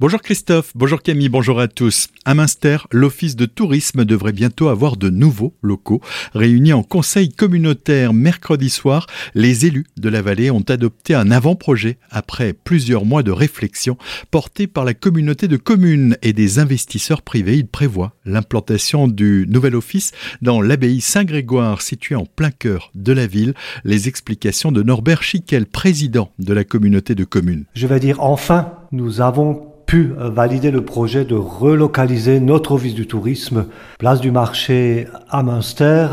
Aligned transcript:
Bonjour 0.00 0.22
Christophe, 0.22 0.72
bonjour 0.74 1.02
Camille, 1.02 1.28
bonjour 1.28 1.60
à 1.60 1.68
tous. 1.68 2.08
À 2.24 2.32
Münster, 2.32 2.78
l'Office 2.90 3.36
de 3.36 3.44
tourisme 3.44 4.06
devrait 4.06 4.32
bientôt 4.32 4.68
avoir 4.68 4.96
de 4.96 5.10
nouveaux 5.10 5.52
locaux. 5.60 6.00
Réunis 6.32 6.72
en 6.72 6.82
conseil 6.82 7.28
communautaire 7.28 8.14
mercredi 8.14 8.70
soir, 8.70 9.06
les 9.34 9.66
élus 9.66 9.84
de 9.98 10.08
la 10.08 10.22
vallée 10.22 10.50
ont 10.50 10.64
adopté 10.66 11.14
un 11.14 11.30
avant-projet 11.30 11.98
après 12.08 12.54
plusieurs 12.54 13.04
mois 13.04 13.22
de 13.22 13.30
réflexion 13.30 13.98
porté 14.30 14.66
par 14.66 14.86
la 14.86 14.94
communauté 14.94 15.48
de 15.48 15.58
communes 15.58 16.16
et 16.22 16.32
des 16.32 16.58
investisseurs 16.58 17.20
privés. 17.20 17.58
Il 17.58 17.66
prévoit 17.66 18.14
l'implantation 18.24 19.06
du 19.06 19.44
nouvel 19.50 19.76
office 19.76 20.12
dans 20.40 20.62
l'abbaye 20.62 21.02
Saint-Grégoire 21.02 21.82
située 21.82 22.14
en 22.14 22.24
plein 22.24 22.52
cœur 22.52 22.90
de 22.94 23.12
la 23.12 23.26
ville. 23.26 23.52
Les 23.84 24.08
explications 24.08 24.72
de 24.72 24.82
Norbert 24.82 25.22
Schickel, 25.22 25.66
président 25.66 26.32
de 26.38 26.54
la 26.54 26.64
communauté 26.64 27.14
de 27.14 27.24
communes. 27.24 27.66
Je 27.74 27.86
vais 27.86 28.00
dire 28.00 28.22
enfin, 28.22 28.72
nous 28.92 29.20
avons 29.20 29.69
pu 29.90 30.14
valider 30.16 30.70
le 30.70 30.84
projet 30.84 31.24
de 31.24 31.34
relocaliser 31.34 32.38
notre 32.38 32.70
office 32.70 32.94
du 32.94 33.08
tourisme, 33.08 33.66
place 33.98 34.20
du 34.20 34.30
marché 34.30 35.08
à 35.28 35.42
Münster. 35.42 36.06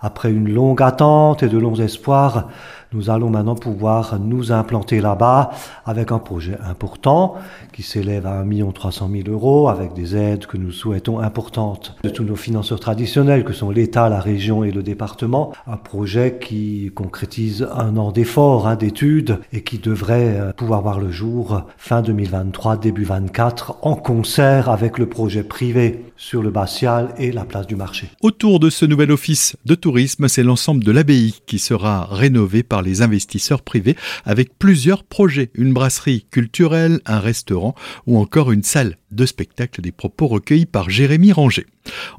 Après 0.00 0.30
une 0.30 0.48
longue 0.48 0.80
attente 0.80 1.42
et 1.42 1.48
de 1.48 1.58
longs 1.58 1.74
espoirs, 1.74 2.46
nous 2.92 3.10
allons 3.10 3.30
maintenant 3.30 3.54
pouvoir 3.54 4.18
nous 4.18 4.52
implanter 4.52 5.00
là-bas 5.00 5.50
avec 5.84 6.12
un 6.12 6.18
projet 6.18 6.56
important 6.64 7.34
qui 7.72 7.82
s'élève 7.82 8.26
à 8.26 8.40
1 8.40 8.70
300 8.72 9.10
000 9.12 9.28
euros 9.28 9.68
avec 9.68 9.92
des 9.94 10.16
aides 10.16 10.46
que 10.46 10.56
nous 10.56 10.72
souhaitons 10.72 11.20
importantes 11.20 11.96
de 12.02 12.08
tous 12.08 12.24
nos 12.24 12.36
financeurs 12.36 12.80
traditionnels 12.80 13.44
que 13.44 13.52
sont 13.52 13.70
l'État, 13.70 14.08
la 14.08 14.20
région 14.20 14.64
et 14.64 14.70
le 14.70 14.82
département. 14.82 15.52
Un 15.66 15.76
projet 15.76 16.38
qui 16.40 16.90
concrétise 16.94 17.68
un 17.74 17.96
an 17.96 18.12
d'efforts, 18.12 18.66
hein, 18.66 18.76
d'études 18.76 19.40
et 19.52 19.62
qui 19.62 19.78
devrait 19.78 20.38
euh, 20.38 20.52
pouvoir 20.52 20.82
voir 20.82 21.00
le 21.00 21.10
jour 21.10 21.62
fin 21.76 22.02
2023, 22.02 22.76
début 22.76 23.04
24 23.04 23.78
en 23.82 23.94
concert 23.94 24.68
avec 24.68 24.98
le 24.98 25.08
projet 25.08 25.42
privé 25.42 26.05
sur 26.16 26.42
le 26.42 26.50
Bastial 26.50 27.14
et 27.18 27.32
la 27.32 27.44
place 27.44 27.66
du 27.66 27.76
marché. 27.76 28.08
Autour 28.22 28.60
de 28.60 28.70
ce 28.70 28.84
nouvel 28.84 29.12
office 29.12 29.56
de 29.64 29.74
tourisme, 29.74 30.28
c'est 30.28 30.42
l'ensemble 30.42 30.84
de 30.84 30.92
l'abbaye 30.92 31.34
qui 31.46 31.58
sera 31.58 32.06
rénové 32.06 32.62
par 32.62 32.82
les 32.82 33.02
investisseurs 33.02 33.62
privés 33.62 33.96
avec 34.24 34.58
plusieurs 34.58 35.04
projets, 35.04 35.50
une 35.54 35.72
brasserie 35.72 36.26
culturelle, 36.30 37.00
un 37.06 37.20
restaurant 37.20 37.74
ou 38.06 38.18
encore 38.18 38.52
une 38.52 38.62
salle 38.62 38.96
de 39.10 39.26
spectacle 39.26 39.80
des 39.80 39.92
propos 39.92 40.26
recueillis 40.26 40.66
par 40.66 40.90
Jérémy 40.90 41.32
Ranger. 41.32 41.66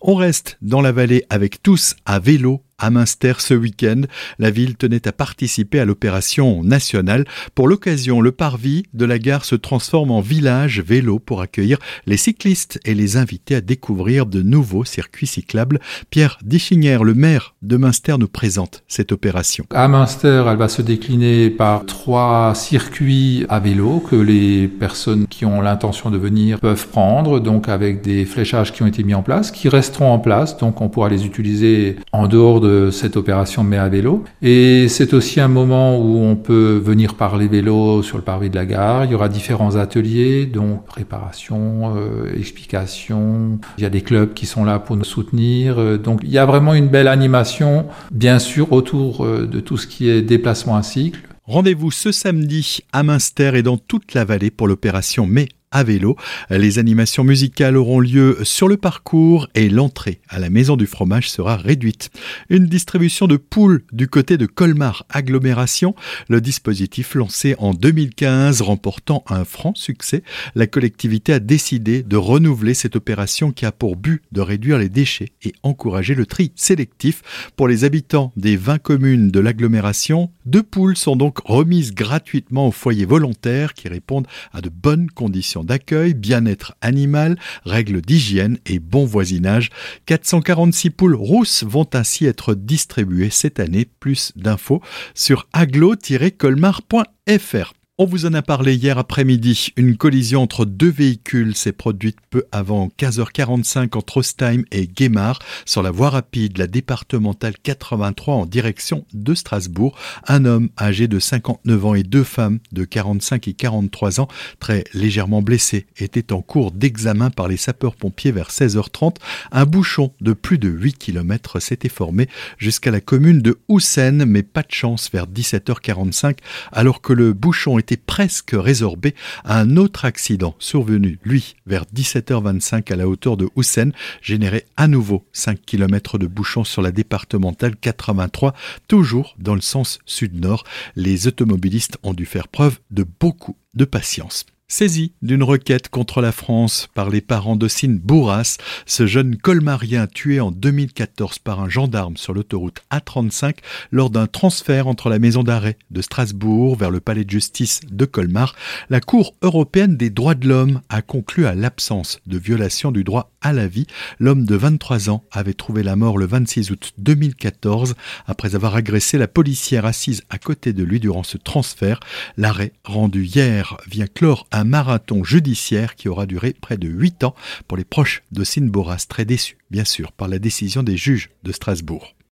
On 0.01 0.15
reste 0.15 0.57
dans 0.61 0.81
la 0.81 0.91
vallée 0.91 1.23
avec 1.29 1.61
tous 1.61 1.95
à 2.05 2.19
vélo 2.19 2.61
à 2.79 2.91
Münster 2.91 3.33
ce 3.39 3.55
week-end. 3.55 4.01
La 4.37 4.51
ville 4.51 4.75
tenait 4.75 5.07
à 5.07 5.11
participer 5.11 5.79
à 5.79 5.85
l'opération 5.85 6.63
nationale. 6.63 7.25
Pour 7.55 7.67
l'occasion, 7.67 8.21
le 8.21 8.31
parvis 8.31 8.83
de 8.93 9.05
la 9.05 9.17
gare 9.17 9.45
se 9.45 9.55
transforme 9.55 10.11
en 10.11 10.21
village 10.21 10.79
vélo 10.81 11.17
pour 11.17 11.41
accueillir 11.41 11.79
les 12.05 12.17
cyclistes 12.17 12.79
et 12.85 12.93
les 12.93 13.17
inviter 13.17 13.55
à 13.55 13.61
découvrir 13.61 14.27
de 14.27 14.43
nouveaux 14.43 14.85
circuits 14.85 15.25
cyclables. 15.25 15.79
Pierre 16.11 16.37
Dichinger, 16.43 16.99
le 17.03 17.15
maire 17.15 17.55
de 17.63 17.77
Münster, 17.77 18.15
nous 18.19 18.27
présente 18.27 18.83
cette 18.87 19.11
opération. 19.11 19.65
À 19.73 19.87
Münster, 19.87 20.45
elle 20.47 20.57
va 20.57 20.69
se 20.69 20.83
décliner 20.83 21.49
par 21.49 21.85
trois 21.85 22.53
circuits 22.53 23.45
à 23.49 23.59
vélo 23.59 23.99
que 23.99 24.15
les 24.15 24.67
personnes 24.67 25.25
qui 25.27 25.45
ont 25.45 25.61
l'intention 25.61 26.11
de 26.11 26.17
venir 26.17 26.59
peuvent 26.59 26.87
prendre, 26.87 27.39
donc 27.39 27.69
avec 27.69 28.03
des 28.03 28.25
fléchages 28.25 28.71
qui 28.71 28.83
ont 28.83 28.87
été 28.87 29.03
mis 29.03 29.15
en 29.15 29.23
place 29.23 29.51
qui 29.51 29.69
resteront 29.69 30.11
en 30.11 30.19
place, 30.19 30.57
donc 30.57 30.81
on 30.81 30.89
pourra 30.89 31.09
les 31.09 31.25
utiliser 31.25 31.95
en 32.11 32.27
dehors 32.27 32.59
de 32.59 32.66
cette 32.91 33.17
opération 33.17 33.63
mais 33.63 33.77
à 33.77 33.89
vélo. 33.89 34.23
Et 34.41 34.87
c'est 34.87 35.13
aussi 35.13 35.39
un 35.39 35.47
moment 35.47 35.97
où 35.99 36.17
on 36.19 36.35
peut 36.35 36.81
venir 36.83 37.15
parler 37.15 37.47
vélo 37.47 38.03
sur 38.03 38.17
le 38.17 38.23
parvis 38.23 38.49
de 38.49 38.55
la 38.55 38.65
gare. 38.65 39.05
Il 39.05 39.11
y 39.11 39.15
aura 39.15 39.29
différents 39.29 39.75
ateliers, 39.75 40.45
donc 40.45 40.85
préparation, 40.85 41.95
euh, 41.95 42.33
explication. 42.37 43.59
Il 43.77 43.83
y 43.83 43.85
a 43.85 43.89
des 43.89 44.01
clubs 44.01 44.33
qui 44.33 44.45
sont 44.45 44.63
là 44.63 44.79
pour 44.79 44.95
nous 44.95 45.03
soutenir. 45.03 45.79
Euh, 45.79 45.97
donc 45.97 46.21
il 46.23 46.29
y 46.29 46.37
a 46.37 46.45
vraiment 46.45 46.73
une 46.73 46.87
belle 46.87 47.07
animation, 47.07 47.85
bien 48.11 48.39
sûr, 48.39 48.71
autour 48.71 49.25
euh, 49.25 49.47
de 49.47 49.59
tout 49.59 49.77
ce 49.77 49.87
qui 49.87 50.09
est 50.09 50.21
déplacement 50.21 50.75
à 50.75 50.83
cycle. 50.83 51.21
Rendez-vous 51.43 51.91
ce 51.91 52.11
samedi 52.11 52.79
à 52.91 53.03
Münster 53.03 53.51
et 53.55 53.63
dans 53.63 53.77
toute 53.77 54.13
la 54.13 54.25
vallée 54.25 54.51
pour 54.51 54.67
l'opération 54.67 55.25
Mai 55.25 55.47
à 55.71 55.83
vélo. 55.83 56.15
Les 56.49 56.79
animations 56.79 57.23
musicales 57.23 57.75
auront 57.75 57.99
lieu 57.99 58.39
sur 58.43 58.67
le 58.67 58.77
parcours 58.77 59.47
et 59.53 59.69
l'entrée 59.69 60.21
à 60.29 60.39
la 60.39 60.49
maison 60.49 60.77
du 60.77 60.87
fromage 60.87 61.29
sera 61.29 61.57
réduite. 61.57 62.09
Une 62.49 62.67
distribution 62.67 63.27
de 63.27 63.37
poules 63.37 63.83
du 63.91 64.07
côté 64.07 64.37
de 64.37 64.45
Colmar 64.45 65.05
Agglomération, 65.09 65.93
le 66.29 66.41
dispositif 66.41 67.15
lancé 67.15 67.55
en 67.59 67.73
2015 67.73 68.61
remportant 68.61 69.23
un 69.27 69.43
franc 69.43 69.73
succès. 69.75 70.23
La 70.55 70.67
collectivité 70.67 71.33
a 71.33 71.39
décidé 71.39 72.03
de 72.03 72.15
renouveler 72.15 72.73
cette 72.73 72.95
opération 72.95 73.51
qui 73.51 73.65
a 73.65 73.71
pour 73.71 73.97
but 73.97 74.21
de 74.31 74.41
réduire 74.41 74.77
les 74.77 74.89
déchets 74.89 75.33
et 75.43 75.53
encourager 75.63 76.15
le 76.15 76.25
tri 76.25 76.51
sélectif 76.55 77.51
pour 77.55 77.67
les 77.67 77.83
habitants 77.83 78.31
des 78.37 78.55
20 78.55 78.79
communes 78.79 79.31
de 79.31 79.39
l'agglomération. 79.39 80.31
Deux 80.45 80.63
poules 80.63 80.97
sont 80.97 81.15
donc 81.15 81.39
remises 81.45 81.93
gratuitement 81.93 82.67
aux 82.67 82.71
foyers 82.71 83.05
volontaires 83.05 83.73
qui 83.73 83.87
répondent 83.89 84.27
à 84.53 84.61
de 84.61 84.69
bonnes 84.69 85.09
conditions 85.09 85.56
d'accueil, 85.63 86.13
bien-être 86.13 86.75
animal, 86.81 87.37
règles 87.65 88.01
d'hygiène 88.01 88.57
et 88.65 88.79
bon 88.79 89.05
voisinage. 89.05 89.69
446 90.05 90.89
poules 90.89 91.15
rousses 91.15 91.63
vont 91.63 91.87
ainsi 91.93 92.25
être 92.25 92.53
distribuées 92.53 93.29
cette 93.29 93.59
année. 93.59 93.87
Plus 93.99 94.31
d'infos 94.35 94.81
sur 95.13 95.47
aglo-colmar.fr. 95.53 97.76
On 97.99 98.05
vous 98.05 98.27
en 98.27 98.33
a 98.35 98.43
parlé 98.43 98.75
hier 98.75 98.99
après-midi. 98.99 99.69
Une 99.75 99.97
collision 99.97 100.43
entre 100.43 100.65
deux 100.65 100.91
véhicules 100.91 101.55
s'est 101.55 101.71
produite 101.71 102.17
peu 102.29 102.43
avant 102.51 102.89
15h45 102.99 103.97
entre 103.97 104.17
Ostheim 104.17 104.65
et 104.71 104.85
Guémar 104.85 105.39
sur 105.65 105.81
la 105.81 105.89
voie 105.89 106.11
rapide, 106.11 106.59
la 106.59 106.67
départementale 106.67 107.55
83 107.63 108.35
en 108.35 108.45
direction 108.45 109.03
de 109.15 109.33
Strasbourg. 109.33 109.97
Un 110.27 110.45
homme 110.45 110.69
âgé 110.79 111.07
de 111.07 111.17
59 111.17 111.85
ans 111.87 111.95
et 111.95 112.03
deux 112.03 112.23
femmes 112.23 112.59
de 112.71 112.85
45 112.85 113.47
et 113.47 113.53
43 113.53 114.19
ans, 114.19 114.27
très 114.59 114.83
légèrement 114.93 115.41
blessés, 115.41 115.87
étaient 115.97 116.33
en 116.33 116.43
cours 116.43 116.71
d'examen 116.71 117.31
par 117.31 117.47
les 117.47 117.57
sapeurs-pompiers 117.57 118.31
vers 118.31 118.51
16h30. 118.51 119.15
Un 119.51 119.65
bouchon 119.65 120.13
de 120.21 120.33
plus 120.33 120.59
de 120.59 120.69
8 120.69 120.99
km 120.99 121.59
s'était 121.59 121.89
formé 121.89 122.29
jusqu'à 122.59 122.91
la 122.91 123.01
commune 123.01 123.41
de 123.41 123.57
Houssen, 123.69 124.23
mais 124.25 124.43
pas 124.43 124.61
de 124.61 124.71
chance 124.71 125.09
vers 125.11 125.25
17h45 125.25 126.37
alors 126.71 127.01
que 127.01 127.13
le 127.13 127.33
bouchon 127.33 127.79
presque 127.95 128.51
résorbé, 128.53 129.15
un 129.45 129.77
autre 129.77 130.03
accident 130.03 130.55
survenu, 130.59 131.19
lui, 131.23 131.55
vers 131.65 131.85
17h25 131.95 132.91
à 132.91 132.95
la 132.97 133.07
hauteur 133.07 133.37
de 133.37 133.47
Houssen, 133.55 133.93
générait 134.21 134.65
à 134.75 134.87
nouveau 134.87 135.25
5 135.31 135.61
km 135.65 136.17
de 136.17 136.27
bouchons 136.27 136.65
sur 136.65 136.81
la 136.81 136.91
départementale 136.91 137.75
83, 137.77 138.53
toujours 138.87 139.35
dans 139.39 139.55
le 139.55 139.61
sens 139.61 139.99
sud-nord. 140.05 140.65
Les 140.95 141.27
automobilistes 141.27 141.97
ont 142.03 142.13
dû 142.13 142.25
faire 142.25 142.47
preuve 142.47 142.79
de 142.91 143.05
beaucoup 143.19 143.55
de 143.75 143.85
patience. 143.85 144.45
Saisi 144.69 145.13
d'une 145.21 145.43
requête 145.43 145.87
contre 145.87 146.19
la 146.19 146.33
France 146.33 146.89
par 146.93 147.09
les 147.09 147.21
parents 147.21 147.55
d'Ossine 147.55 147.97
Bourras, 147.99 148.57
ce 148.85 149.07
jeune 149.07 149.37
colmarien 149.37 150.07
tué 150.07 150.41
en 150.41 150.51
2014 150.51 151.39
par 151.39 151.61
un 151.61 151.69
gendarme 151.69 152.17
sur 152.17 152.33
l'autoroute 152.33 152.83
A35 152.91 153.59
lors 153.91 154.09
d'un 154.09 154.27
transfert 154.27 154.87
entre 154.87 155.07
la 155.07 155.19
maison 155.19 155.43
d'arrêt 155.43 155.77
de 155.89 156.01
Strasbourg 156.01 156.75
vers 156.75 156.91
le 156.91 156.99
palais 156.99 157.23
de 157.23 157.29
justice 157.29 157.79
de 157.89 158.03
Colmar, 158.03 158.55
la 158.89 158.99
Cour 158.99 159.35
européenne 159.41 159.95
des 159.95 160.09
droits 160.09 160.35
de 160.35 160.49
l'homme 160.49 160.81
a 160.89 161.01
conclu 161.01 161.45
à 161.45 161.55
l'absence 161.55 162.19
de 162.27 162.37
violation 162.37 162.91
du 162.91 163.05
droit 163.05 163.31
à 163.39 163.53
la 163.53 163.69
vie. 163.69 163.87
L'homme 164.19 164.43
de 164.43 164.55
23 164.55 165.09
ans 165.09 165.23
avait 165.31 165.53
trouvé 165.53 165.81
la 165.81 165.95
mort 165.95 166.17
le 166.17 166.25
26 166.25 166.71
août 166.71 166.91
2014 166.97 167.95
après 168.25 168.53
avoir 168.53 168.75
agressé 168.75 169.17
la 169.17 169.29
policière 169.29 169.85
assise 169.85 170.23
à 170.29 170.37
côté 170.37 170.73
de 170.73 170.83
lui 170.83 170.99
durant 170.99 171.23
ce 171.23 171.37
transfert. 171.37 172.01
L'arrêt 172.35 172.73
rendu 172.83 173.23
hier 173.23 173.77
vient 173.89 174.07
clore 174.07 174.45
un 174.57 174.63
marathon 174.63 175.23
judiciaire 175.23 175.95
qui 175.95 176.09
aura 176.09 176.25
duré 176.25 176.53
près 176.53 176.77
de 176.77 176.87
8 176.87 177.23
ans 177.23 177.35
pour 177.67 177.77
les 177.77 177.85
proches 177.85 178.23
de 178.31 178.43
Boras, 178.61 179.05
très 179.07 179.25
déçus, 179.25 179.57
bien 179.69 179.85
sûr, 179.85 180.11
par 180.11 180.27
la 180.27 180.39
décision 180.39 180.83
des 180.83 180.97
juges 180.97 181.29
de 181.43 181.51
Strasbourg. 181.51 182.16